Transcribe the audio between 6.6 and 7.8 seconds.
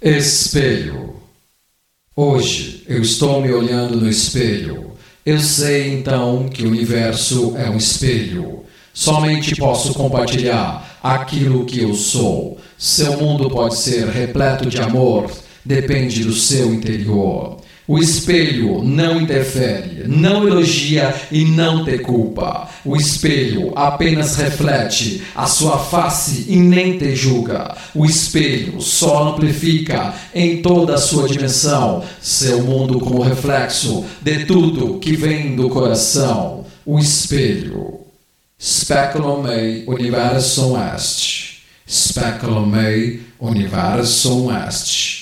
o universo é um